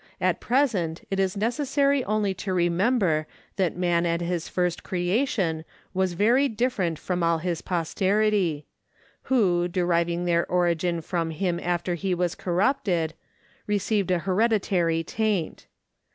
[0.19, 6.13] At present it is necessary only to remember that man at his first creation was
[6.13, 8.65] very different from all his posterity;
[9.29, 13.13] who, deriving their origin from him after he was corrupted,
[13.67, 15.67] received a hereditary taint.